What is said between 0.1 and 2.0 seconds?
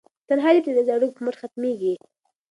تنهایي د ټولنیزو اړیکو په مټ ختمیږي.